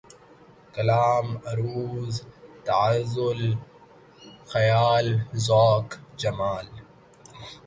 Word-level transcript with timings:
کلام، 0.75 1.27
عَرُوض، 1.47 2.13
تغزل، 2.65 3.41
خیال، 4.51 5.07
ذوق، 5.45 5.87
جمال 6.21 6.67